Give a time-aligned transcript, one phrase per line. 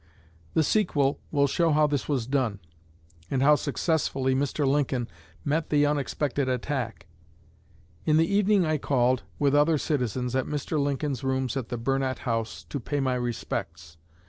[0.55, 2.59] The sequel will show how this was done,
[3.29, 4.65] and how successfully Mr.
[4.67, 5.07] Lincoln
[5.45, 7.05] met the unexpected attack.
[8.07, 10.79] In the evening I called, with other citizens, at Mr.
[10.81, 13.97] Lincoln's rooms at the Burnet House to pay my respects.